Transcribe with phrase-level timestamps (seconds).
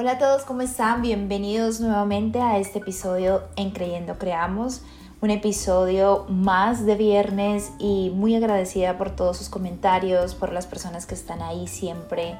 [0.00, 1.02] Hola a todos, ¿cómo están?
[1.02, 4.82] Bienvenidos nuevamente a este episodio en Creyendo Creamos,
[5.20, 11.04] un episodio más de viernes y muy agradecida por todos sus comentarios, por las personas
[11.04, 12.38] que están ahí siempre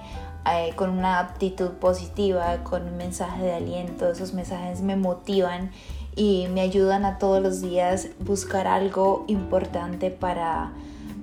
[0.48, 4.08] eh, con una actitud positiva, con un mensaje de aliento.
[4.08, 5.72] Esos mensajes me motivan
[6.14, 10.74] y me ayudan a todos los días buscar algo importante para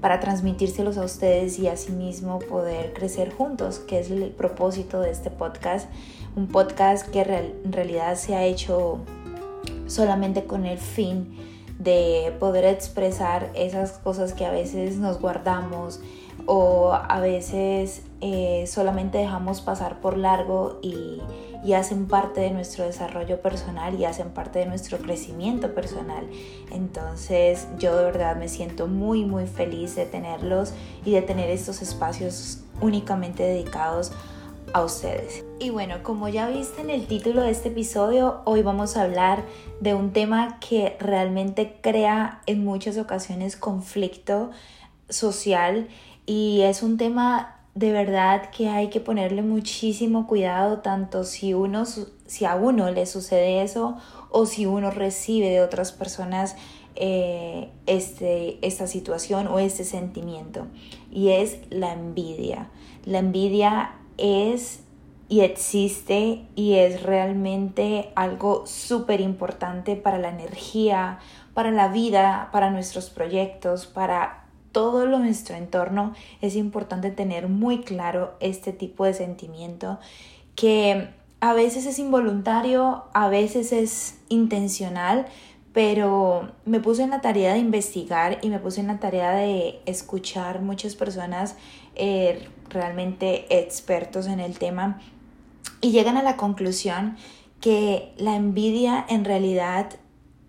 [0.02, 5.32] para transmitírselos a ustedes y asimismo poder crecer juntos, que es el propósito de este
[5.32, 5.90] podcast.
[6.36, 9.00] Un podcast que en realidad se ha hecho
[9.88, 11.38] solamente con el fin
[11.80, 16.02] de poder expresar esas cosas que a veces nos guardamos
[16.46, 21.22] o a veces eh, solamente dejamos pasar por largo y,
[21.64, 26.28] y, hacen parte de nuestro desarrollo personal y hacen parte de nuestro crecimiento personal.
[26.72, 30.74] Entonces yo de verdad me siento muy muy feliz de tenerlos
[31.04, 34.35] y de tener estos espacios únicamente dedicados a
[34.74, 35.46] ustedes.
[35.60, 39.44] Y bueno, como ya viste en el título de este episodio, hoy vamos a hablar
[39.80, 44.52] de un tema que realmente crea en muchas ocasiones conflicto
[45.10, 45.88] social
[46.26, 51.84] y es un tema de verdad que hay que ponerle muchísimo cuidado tanto si uno
[51.86, 53.98] si a uno le sucede eso
[54.32, 56.56] o si uno recibe de otras personas
[56.96, 60.68] eh, este, esta situación o este sentimiento
[61.12, 62.70] y es la envidia
[63.04, 64.82] la envidia es
[65.28, 71.20] y existe y es realmente algo súper importante para la energía,
[71.54, 77.82] para la vida, para nuestros proyectos, para todo lo nuestro entorno, es importante tener muy
[77.82, 80.00] claro este tipo de sentimiento
[80.56, 85.28] que a veces es involuntario, a veces es intencional,
[85.76, 89.80] pero me puse en la tarea de investigar y me puse en la tarea de
[89.86, 91.56] escuchar muchas personas
[91.94, 95.00] eh, realmente expertos en el tema
[95.82, 97.16] y llegan a la conclusión
[97.62, 99.92] que la envidia en realidad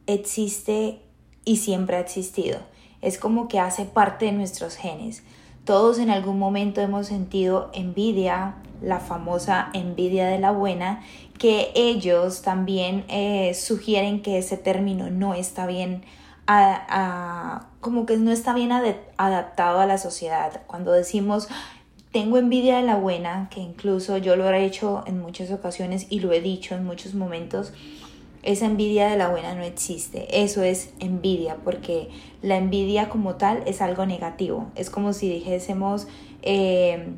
[0.06, 1.02] existe
[1.44, 2.60] y siempre ha existido
[3.06, 5.22] es como que hace parte de nuestros genes.
[5.64, 11.02] Todos en algún momento hemos sentido envidia, la famosa envidia de la buena,
[11.38, 16.04] que ellos también eh, sugieren que ese término no está bien,
[17.80, 18.70] como que no está bien
[19.16, 20.62] adaptado a la sociedad.
[20.66, 21.48] Cuando decimos
[22.16, 26.20] tengo envidia de la buena, que incluso yo lo he hecho en muchas ocasiones y
[26.20, 27.74] lo he dicho en muchos momentos,
[28.42, 30.42] esa envidia de la buena no existe.
[30.42, 32.08] Eso es envidia, porque
[32.40, 34.70] la envidia como tal es algo negativo.
[34.76, 36.08] Es como si dijésemos
[36.40, 37.10] eh,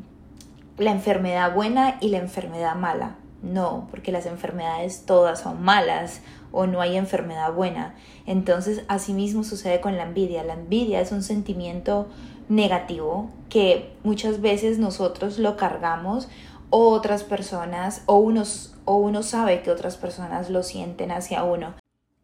[0.78, 3.18] la enfermedad buena y la enfermedad mala.
[3.42, 7.94] No, porque las enfermedades todas son malas o no hay enfermedad buena.
[8.26, 10.42] Entonces, asimismo sucede con la envidia.
[10.42, 12.08] La envidia es un sentimiento
[12.48, 16.28] negativo que muchas veces nosotros lo cargamos
[16.70, 21.74] o otras personas o unos o uno sabe que otras personas lo sienten hacia uno.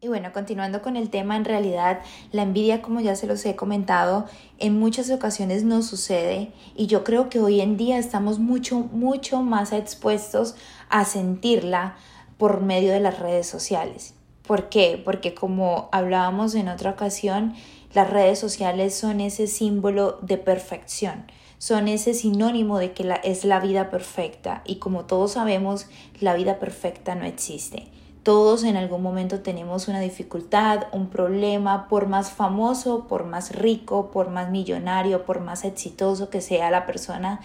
[0.05, 2.01] Y bueno, continuando con el tema, en realidad
[2.31, 4.25] la envidia, como ya se los he comentado,
[4.59, 9.41] en muchas ocasiones nos sucede y yo creo que hoy en día estamos mucho, mucho
[9.41, 10.53] más expuestos
[10.89, 11.95] a sentirla
[12.37, 14.13] por medio de las redes sociales.
[14.45, 15.01] ¿Por qué?
[15.03, 17.55] Porque como hablábamos en otra ocasión,
[17.95, 21.25] las redes sociales son ese símbolo de perfección
[21.57, 25.87] son ese sinónimo de que es la vida perfecta y como todos sabemos,
[26.19, 27.87] la vida perfecta no existe.
[28.25, 34.09] Todos en algún momento tenemos una dificultad, un problema, por más famoso, por más rico,
[34.09, 37.41] por más millonario, por más exitoso que sea la persona,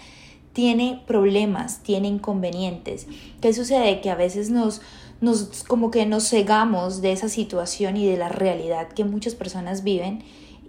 [0.53, 3.05] tiene problemas, tiene inconvenientes.
[3.41, 4.01] ¿Qué sucede?
[4.01, 4.81] Que a veces nos,
[5.21, 9.83] nos como que nos cegamos de esa situación y de la realidad que muchas personas
[9.83, 10.23] viven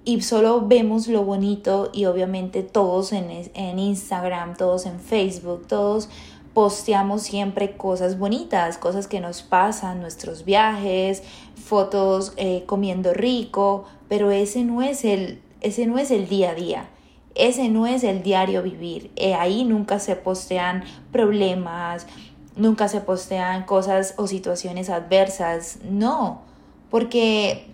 [0.05, 6.09] y solo vemos lo bonito y obviamente todos en, en, Instagram, todos en Facebook, todos
[6.55, 11.23] posteamos siempre cosas bonitas, cosas que nos pasan, nuestros viajes,
[11.55, 16.55] fotos eh, comiendo rico, pero ese no es el, ese no es el día a
[16.55, 16.89] día.
[17.35, 19.11] Ese no es el diario vivir.
[19.17, 22.07] Eh, ahí nunca se postean problemas,
[22.57, 25.79] nunca se postean cosas o situaciones adversas.
[25.89, 26.43] No,
[26.91, 27.71] porque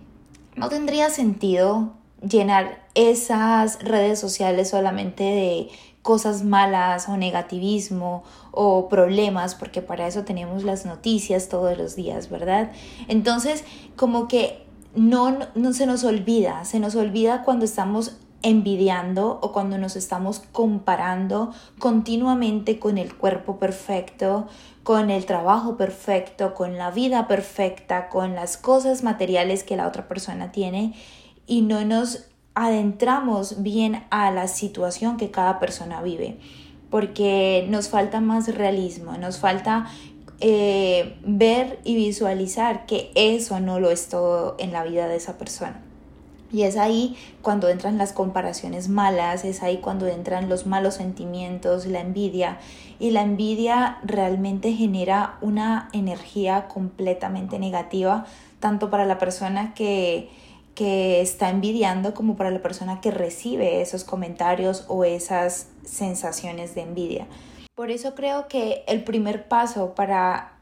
[0.55, 1.93] no tendría sentido
[2.23, 5.69] llenar esas redes sociales solamente de
[6.03, 8.25] cosas malas o negativismo
[8.61, 12.73] o problemas, porque para eso tenemos las noticias todos los días, ¿verdad?
[13.07, 13.63] Entonces,
[13.95, 14.67] como que
[14.97, 20.41] no, no se nos olvida, se nos olvida cuando estamos envidiando o cuando nos estamos
[20.51, 24.49] comparando continuamente con el cuerpo perfecto,
[24.83, 30.09] con el trabajo perfecto, con la vida perfecta, con las cosas materiales que la otra
[30.09, 30.95] persona tiene
[31.47, 36.41] y no nos adentramos bien a la situación que cada persona vive,
[36.91, 39.87] porque nos falta más realismo, nos falta
[40.41, 45.37] eh, ver y visualizar que eso no lo es todo en la vida de esa
[45.37, 45.83] persona.
[46.51, 51.85] Y es ahí cuando entran las comparaciones malas, es ahí cuando entran los malos sentimientos,
[51.87, 52.59] la envidia.
[52.99, 58.25] Y la envidia realmente genera una energía completamente negativa,
[58.61, 60.31] tanto para la persona que,
[60.79, 66.83] que está envidiando como para la persona que recibe esos comentarios o esas sensaciones de
[66.83, 67.27] envidia.
[67.75, 70.53] Por eso creo que el primer paso para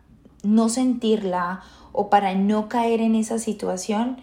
[0.42, 1.60] no sentirla
[1.92, 4.16] o para no caer en esa situación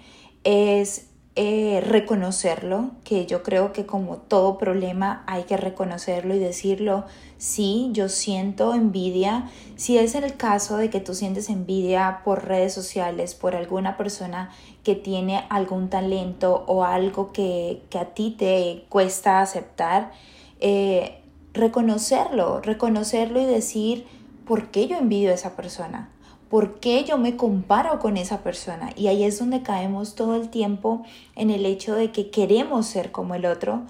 [0.44, 7.06] es eh, reconocerlo, que yo creo que como todo problema hay que reconocerlo y decirlo,
[7.40, 9.50] sí, yo siento envidia.
[9.76, 14.52] Si es el caso de que tú sientes envidia por redes sociales, por alguna persona
[14.84, 20.12] que tiene algún talento o algo que, que a ti te cuesta aceptar,
[20.60, 24.06] eh, reconocerlo, reconocerlo y decir,
[24.46, 26.13] ¿por qué yo envidio a esa persona?
[26.54, 28.92] ¿Por qué yo me comparo con esa persona?
[28.96, 31.02] Y ahí es donde caemos todo el tiempo
[31.36, 33.82] en el hecho de que queremos ser como el otro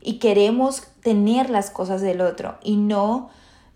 [0.00, 3.30] y queremos tener las cosas del otro y no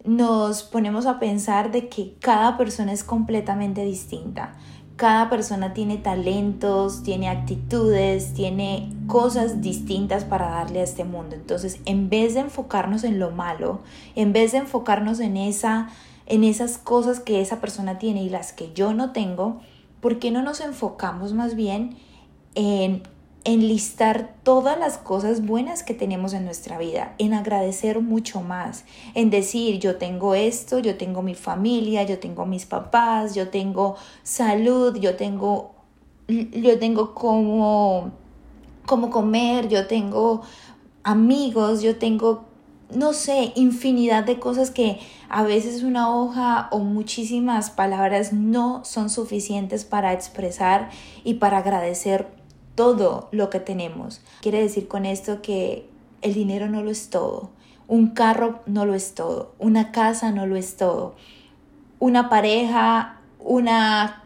[0.05, 4.57] nos ponemos a pensar de que cada persona es completamente distinta.
[4.97, 11.37] Cada persona tiene talentos, tiene actitudes, tiene cosas distintas para darle a este mundo.
[11.37, 13.83] Entonces, en vez de enfocarnos en lo malo,
[14.17, 15.91] en vez de enfocarnos en esa
[16.27, 19.61] en esas cosas que esa persona tiene y las que yo no tengo,
[20.01, 21.97] ¿por qué no nos enfocamos más bien
[22.55, 23.03] en
[23.45, 28.85] enlistar todas las cosas buenas que tenemos en nuestra vida, en agradecer mucho más,
[29.15, 33.97] en decir yo tengo esto, yo tengo mi familia, yo tengo mis papás, yo tengo
[34.23, 35.75] salud, yo tengo
[36.29, 38.13] yo tengo como
[38.87, 40.43] como comer, yo tengo
[41.03, 42.45] amigos, yo tengo
[42.95, 44.99] no sé, infinidad de cosas que
[45.29, 50.91] a veces una hoja o muchísimas palabras no son suficientes para expresar
[51.25, 52.29] y para agradecer
[52.75, 54.21] todo lo que tenemos.
[54.41, 55.89] Quiere decir con esto que
[56.23, 57.51] el dinero no lo es todo,
[57.89, 61.15] un carro no lo es todo, una casa no lo es todo,
[61.99, 64.25] una pareja, una,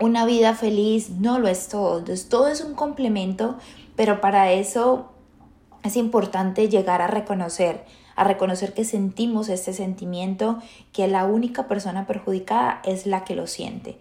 [0.00, 1.98] una vida feliz no lo es todo.
[1.98, 3.56] Entonces todo es un complemento,
[3.96, 5.10] pero para eso
[5.82, 7.84] es importante llegar a reconocer
[8.20, 10.58] a reconocer que sentimos este sentimiento,
[10.92, 13.96] que la única persona perjudicada es la que lo siente.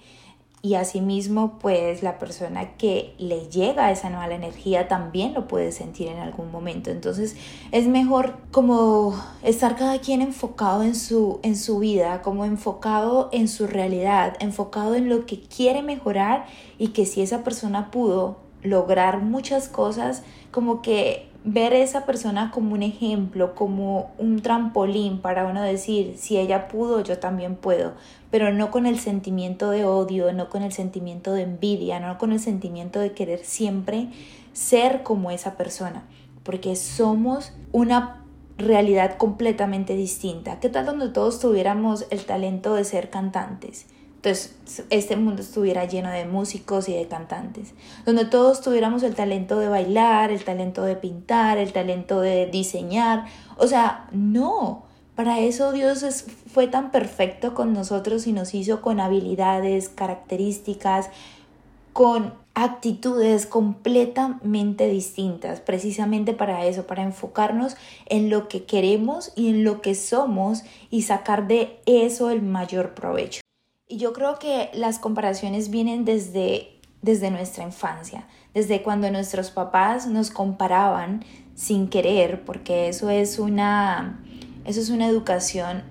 [0.61, 6.09] Y asimismo, pues la persona que le llega esa mala energía también lo puede sentir
[6.09, 6.91] en algún momento.
[6.91, 7.37] Entonces
[7.71, 13.47] es mejor como estar cada quien enfocado en su, en su vida, como enfocado en
[13.47, 16.45] su realidad, enfocado en lo que quiere mejorar
[16.77, 22.51] y que si esa persona pudo lograr muchas cosas, como que ver a esa persona
[22.51, 27.93] como un ejemplo, como un trampolín para uno decir, si ella pudo, yo también puedo,
[28.29, 32.31] pero no con el sentimiento de odio, no con el sentimiento de envidia, no con
[32.31, 34.09] el sentimiento de querer siempre
[34.53, 36.03] ser como esa persona,
[36.43, 38.25] porque somos una
[38.57, 40.59] realidad completamente distinta.
[40.59, 43.87] ¿Qué tal donde todos tuviéramos el talento de ser cantantes?
[44.21, 44.53] Entonces,
[44.89, 47.73] este mundo estuviera lleno de músicos y de cantantes,
[48.05, 53.27] donde todos tuviéramos el talento de bailar, el talento de pintar, el talento de diseñar.
[53.55, 54.83] O sea, no,
[55.15, 61.09] para eso Dios fue tan perfecto con nosotros y nos hizo con habilidades, características,
[61.93, 69.63] con actitudes completamente distintas, precisamente para eso, para enfocarnos en lo que queremos y en
[69.63, 73.39] lo que somos y sacar de eso el mayor provecho.
[73.91, 76.69] Y yo creo que las comparaciones vienen desde,
[77.01, 84.19] desde nuestra infancia, desde cuando nuestros papás nos comparaban sin querer, porque eso es una,
[84.63, 85.81] eso es una educación,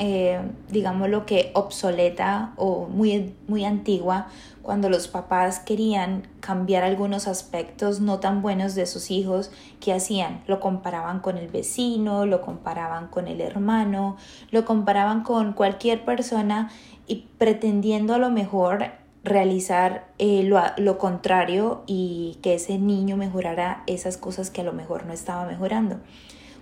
[0.00, 4.26] eh, digamos lo que obsoleta o muy, muy antigua,
[4.64, 10.42] cuando los papás querían cambiar algunos aspectos no tan buenos de sus hijos, ¿qué hacían?
[10.46, 14.16] Lo comparaban con el vecino, lo comparaban con el hermano,
[14.50, 16.70] lo comparaban con cualquier persona
[17.06, 18.86] y pretendiendo a lo mejor
[19.22, 24.72] realizar eh, lo, lo, contrario y que ese niño mejorara esas cosas que a lo
[24.72, 26.00] mejor no estaba mejorando.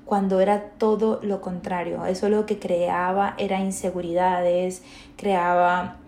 [0.04, 4.82] Cuando era todo lo contrario, eso lo que creaba era inseguridades,
[5.16, 6.01] creaba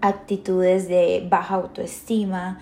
[0.00, 2.60] actitudes de baja autoestima,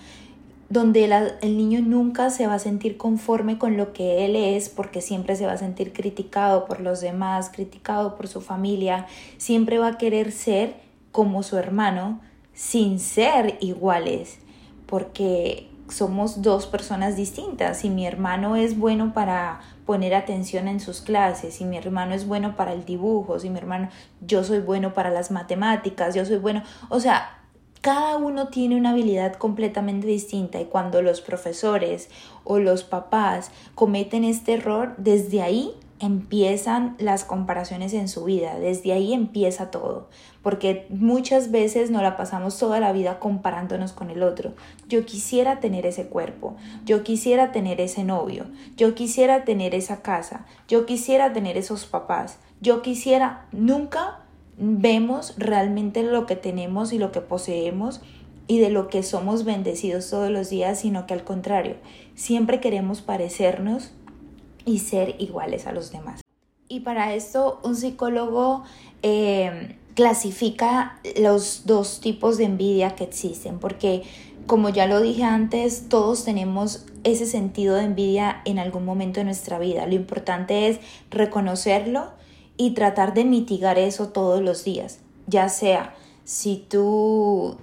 [0.69, 1.05] donde
[1.41, 5.35] el niño nunca se va a sentir conforme con lo que él es porque siempre
[5.35, 9.97] se va a sentir criticado por los demás, criticado por su familia, siempre va a
[9.97, 10.75] querer ser
[11.11, 12.21] como su hermano
[12.53, 14.37] sin ser iguales,
[14.85, 17.79] porque somos dos personas distintas.
[17.79, 22.27] Si mi hermano es bueno para, poner atención en sus clases, si mi hermano es
[22.27, 23.89] bueno para el dibujo, si mi hermano,
[24.21, 27.39] yo soy bueno para las matemáticas, yo soy bueno, o sea,
[27.81, 32.11] cada uno tiene una habilidad completamente distinta y cuando los profesores
[32.43, 38.93] o los papás cometen este error, desde ahí empiezan las comparaciones en su vida, desde
[38.93, 40.09] ahí empieza todo,
[40.41, 44.53] porque muchas veces nos la pasamos toda la vida comparándonos con el otro.
[44.87, 48.45] Yo quisiera tener ese cuerpo, yo quisiera tener ese novio,
[48.77, 54.21] yo quisiera tener esa casa, yo quisiera tener esos papás, yo quisiera, nunca
[54.57, 58.01] vemos realmente lo que tenemos y lo que poseemos
[58.49, 61.75] y de lo que somos bendecidos todos los días, sino que al contrario,
[62.15, 63.91] siempre queremos parecernos
[64.65, 66.21] y ser iguales a los demás.
[66.67, 68.63] Y para esto un psicólogo
[69.01, 74.03] eh, clasifica los dos tipos de envidia que existen, porque
[74.45, 79.25] como ya lo dije antes, todos tenemos ese sentido de envidia en algún momento de
[79.25, 79.85] nuestra vida.
[79.85, 80.79] Lo importante es
[81.11, 82.11] reconocerlo
[82.57, 87.57] y tratar de mitigar eso todos los días, ya sea si tú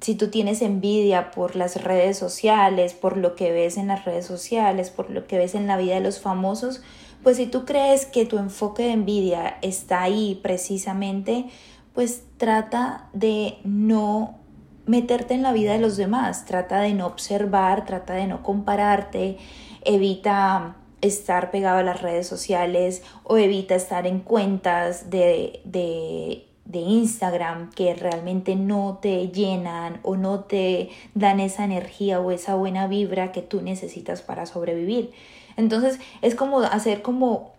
[0.00, 4.26] si tú tienes envidia por las redes sociales, por lo que ves en las redes
[4.26, 6.82] sociales, por lo que ves en la vida de los famosos,
[7.22, 11.46] pues si tú crees que tu enfoque de envidia está ahí precisamente,
[11.92, 14.38] pues trata de no
[14.86, 19.36] meterte en la vida de los demás, trata de no observar, trata de no compararte,
[19.84, 26.78] evita estar pegado a las redes sociales o evita estar en cuentas de, de, de,
[26.78, 32.86] Instagram que realmente no te llenan o no te dan esa energía o esa buena
[32.86, 35.12] vibra que tú necesitas para sobrevivir.
[35.56, 37.52] Entonces es como hacer como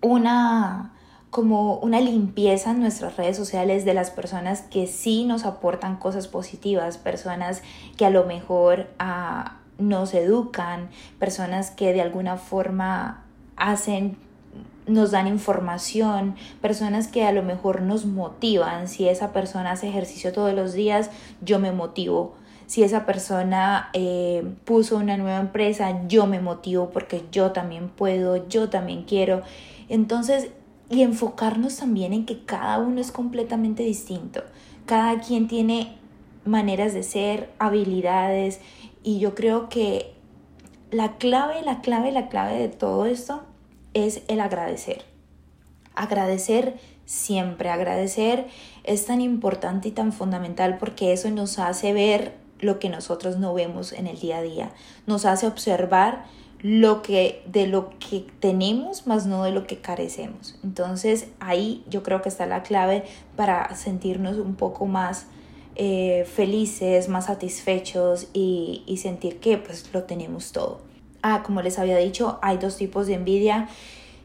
[0.00, 0.92] una
[1.30, 6.28] como una limpieza en nuestras redes sociales de las personas que sí nos aportan cosas
[6.28, 7.62] positivas, personas
[7.96, 13.24] que a lo mejor a, nos educan, personas que de alguna forma
[13.56, 14.18] hacen
[14.86, 18.88] nos dan información, personas que a lo mejor nos motivan.
[18.88, 21.10] Si esa persona hace ejercicio todos los días,
[21.40, 22.34] yo me motivo.
[22.66, 28.48] Si esa persona eh, puso una nueva empresa, yo me motivo porque yo también puedo,
[28.48, 29.42] yo también quiero.
[29.88, 30.50] Entonces,
[30.90, 34.42] y enfocarnos también en que cada uno es completamente distinto.
[34.86, 35.96] Cada quien tiene
[36.44, 38.60] maneras de ser, habilidades
[39.02, 40.12] y yo creo que
[40.90, 43.42] la clave, la clave, la clave de todo esto
[43.94, 45.04] es el agradecer.
[45.94, 48.46] Agradecer siempre, agradecer
[48.84, 53.52] es tan importante y tan fundamental porque eso nos hace ver lo que nosotros no
[53.54, 54.70] vemos en el día a día,
[55.06, 56.24] nos hace observar
[56.62, 60.56] lo que de lo que tenemos más no de lo que carecemos.
[60.62, 63.02] Entonces, ahí yo creo que está la clave
[63.34, 65.26] para sentirnos un poco más
[65.74, 70.91] eh, felices, más satisfechos y, y sentir que pues lo tenemos todo.
[71.22, 73.68] Ah, como les había dicho, hay dos tipos de envidia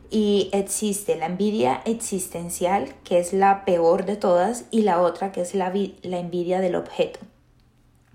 [0.09, 5.41] y existe la envidia existencial, que es la peor de todas, y la otra que
[5.41, 7.19] es la, la envidia del objeto.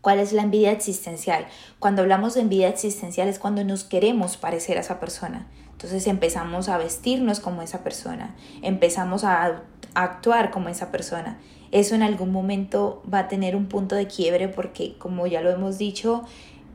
[0.00, 1.46] ¿Cuál es la envidia existencial?
[1.78, 5.46] Cuando hablamos de envidia existencial es cuando nos queremos parecer a esa persona.
[5.70, 9.62] Entonces empezamos a vestirnos como esa persona, empezamos a
[9.94, 11.38] actuar como esa persona
[11.72, 15.50] eso en algún momento va a tener un punto de quiebre porque, como ya lo
[15.50, 16.22] hemos dicho,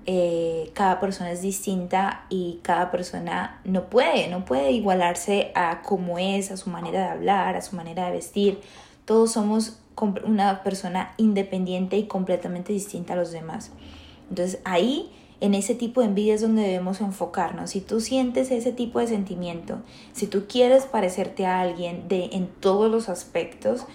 [0.09, 6.17] eh, cada persona es distinta y cada persona no puede, no puede igualarse a cómo
[6.17, 8.61] es, a su manera de hablar, a su manera de vestir.
[9.03, 9.79] Todos somos
[10.23, 13.71] una persona independiente y completamente distinta a los demás.
[14.29, 15.11] Entonces ahí,
[15.41, 17.71] en ese tipo de envidia es donde debemos enfocarnos.
[17.71, 19.81] Si tú sientes ese tipo de sentimiento,
[20.13, 23.85] si tú quieres parecerte a alguien de, en todos los aspectos,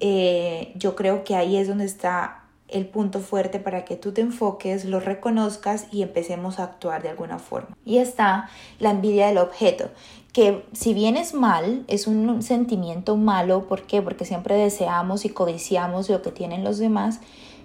[0.00, 2.39] eh, yo creo que ahí es donde está
[2.72, 7.08] el punto fuerte para que tú te enfoques, lo reconozcas y empecemos a actuar de
[7.08, 7.76] alguna forma.
[7.84, 8.48] Y está
[8.78, 9.90] la envidia del objeto,
[10.32, 14.02] que si bien es mal, es un sentimiento malo, ¿por qué?
[14.02, 17.20] Porque siempre deseamos y codiciamos lo que tienen los demás,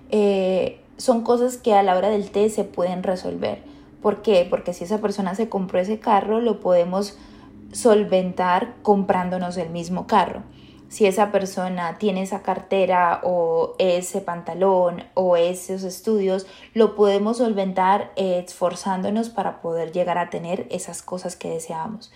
[0.09, 3.63] eh, son cosas que a la hora del té se pueden resolver.
[4.01, 4.47] ¿Por qué?
[4.49, 7.17] Porque si esa persona se compró ese carro, lo podemos
[7.71, 10.43] solventar comprándonos el mismo carro
[10.95, 18.13] si esa persona tiene esa cartera o ese pantalón o esos estudios, lo podemos solventar
[18.15, 22.13] esforzándonos para poder llegar a tener esas cosas que deseamos.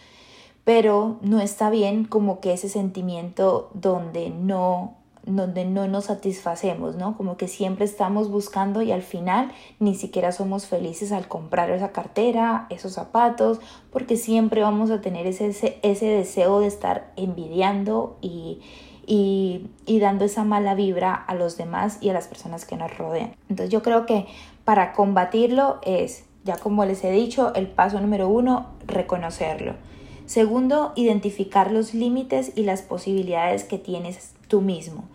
[0.64, 4.99] Pero no está bien como que ese sentimiento donde no
[5.36, 7.16] donde no nos satisfacemos, ¿no?
[7.16, 11.92] Como que siempre estamos buscando y al final ni siquiera somos felices al comprar esa
[11.92, 13.60] cartera, esos zapatos,
[13.92, 15.48] porque siempre vamos a tener ese,
[15.82, 18.62] ese, deseo de estar envidiando y,
[19.06, 22.98] y, y, dando esa mala vibra a los demás y a las personas que nos
[22.98, 23.36] rodean.
[23.50, 24.28] Entonces yo creo que
[24.66, 29.76] para combatirlo es, ya como les he dicho, el paso número uno, reconocerlo.
[30.26, 35.06] Segundo, identificar los límites y las posibilidades que tienes tú mismo.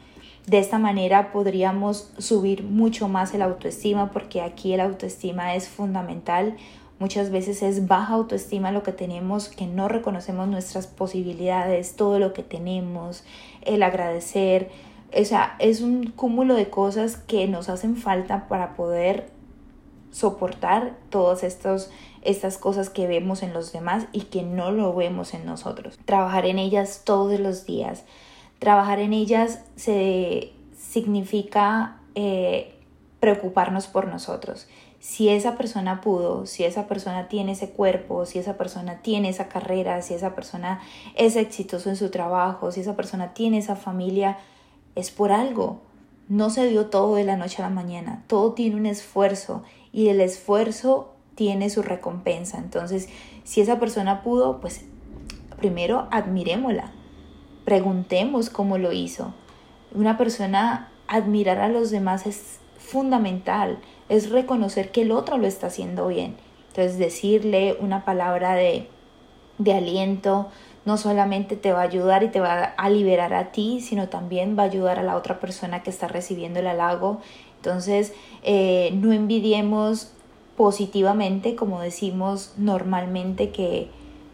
[0.47, 6.57] De esta manera podríamos subir mucho más el autoestima porque aquí el autoestima es fundamental.
[6.99, 12.35] Muchas veces es baja autoestima lo que tenemos, que no reconocemos nuestras posibilidades, todo lo
[12.35, 13.25] que tenemos,
[13.63, 14.71] el agradecer.
[15.19, 19.31] O sea, es un cúmulo de cosas que nos hacen falta para poder
[20.11, 25.47] soportar todas estas cosas que vemos en los demás y que no lo vemos en
[25.47, 25.99] nosotros.
[26.05, 28.05] Trabajar en ellas todos los días.
[28.65, 32.75] Trabajar en ellas se, significa eh,
[33.21, 34.67] preocuparnos por nosotros.
[35.01, 39.49] Si esa persona pudo, si esa persona tiene ese cuerpo, si esa persona tiene esa
[39.49, 40.81] carrera, si esa persona
[41.15, 44.39] es exitoso en su trabajo, si esa persona tiene esa familia,
[44.95, 45.83] es por algo.
[46.31, 50.09] No se dio todo de la noche a la mañana, todo tiene un esfuerzo y
[50.09, 52.57] el esfuerzo tiene su recompensa.
[52.57, 53.11] Entonces,
[53.45, 54.87] si esa persona pudo, pues
[55.59, 56.93] primero admirémosla,
[57.65, 59.33] preguntemos cómo lo hizo.
[59.95, 63.79] Una persona admirar a los demás es fundamental,
[64.09, 66.37] es reconocer que el otro lo está haciendo bien.
[66.69, 68.89] Entonces, decirle una palabra de,
[69.59, 70.49] de aliento
[70.85, 74.59] no solamente te va a ayudar y te va a liberar a ti, sino también
[74.59, 77.21] va a ayudar a la otra persona que está recibiendo el halago
[77.65, 80.13] entonces, eh, no envidiemos
[80.55, 83.89] positivamente, como decimos normalmente, que,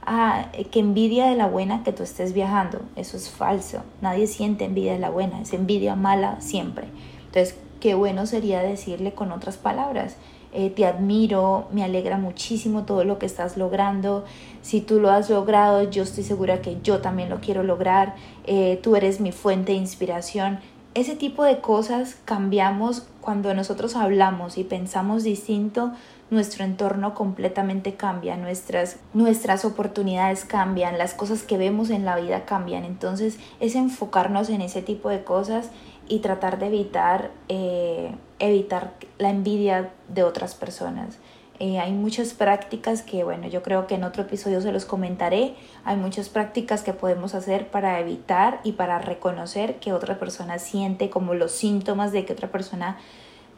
[0.06, 2.80] ah, que envidia de la buena que tú estés viajando.
[2.96, 3.82] Eso es falso.
[4.00, 6.88] Nadie siente envidia de la buena, es envidia mala siempre.
[7.26, 10.16] Entonces, qué bueno sería decirle con otras palabras.
[10.52, 14.24] Eh, te admiro, me alegra muchísimo todo lo que estás logrando.
[14.62, 18.16] Si tú lo has logrado, yo estoy segura que yo también lo quiero lograr.
[18.44, 20.58] Eh, tú eres mi fuente de inspiración
[20.94, 25.92] ese tipo de cosas cambiamos cuando nosotros hablamos y pensamos distinto,
[26.30, 32.44] nuestro entorno completamente cambia, nuestras, nuestras oportunidades cambian, las cosas que vemos en la vida
[32.44, 32.84] cambian.
[32.84, 35.70] Entonces es enfocarnos en ese tipo de cosas
[36.08, 41.18] y tratar de evitar, eh, evitar la envidia de otras personas.
[41.62, 45.54] Eh, hay muchas prácticas que, bueno, yo creo que en otro episodio se los comentaré.
[45.84, 51.10] Hay muchas prácticas que podemos hacer para evitar y para reconocer que otra persona siente
[51.10, 52.96] como los síntomas de que otra persona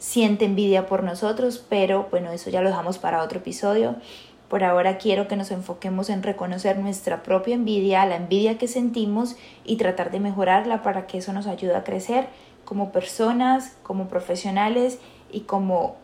[0.00, 3.94] siente envidia por nosotros, pero bueno, eso ya lo dejamos para otro episodio.
[4.48, 9.36] Por ahora quiero que nos enfoquemos en reconocer nuestra propia envidia, la envidia que sentimos
[9.64, 12.26] y tratar de mejorarla para que eso nos ayude a crecer
[12.64, 14.98] como personas, como profesionales
[15.30, 16.01] y como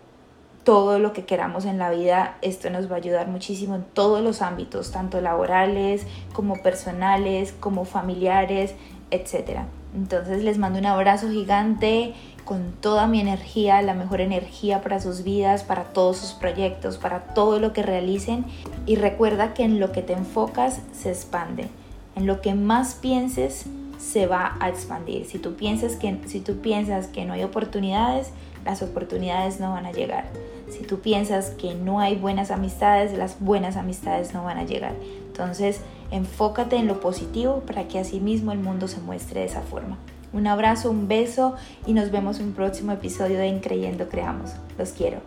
[0.69, 4.23] todo lo que queramos en la vida, esto nos va a ayudar muchísimo en todos
[4.23, 8.75] los ámbitos, tanto laborales como personales, como familiares,
[9.11, 9.61] etc.
[9.97, 12.13] Entonces les mando un abrazo gigante
[12.45, 17.21] con toda mi energía, la mejor energía para sus vidas, para todos sus proyectos, para
[17.33, 18.45] todo lo que realicen.
[18.85, 21.69] Y recuerda que en lo que te enfocas se expande.
[22.15, 23.65] En lo que más pienses
[23.99, 25.25] se va a expandir.
[25.25, 28.33] Si tú piensas que, si tú piensas que no hay oportunidades,
[28.67, 30.27] las oportunidades no van a llegar.
[30.71, 34.95] Si tú piensas que no hay buenas amistades, las buenas amistades no van a llegar.
[35.27, 39.63] Entonces, enfócate en lo positivo para que así mismo el mundo se muestre de esa
[39.63, 39.99] forma.
[40.33, 41.55] Un abrazo, un beso
[41.87, 44.51] y nos vemos en un próximo episodio de Increyendo Creamos.
[44.77, 45.21] Los quiero.